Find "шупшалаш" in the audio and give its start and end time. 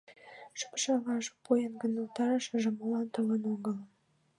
0.59-1.25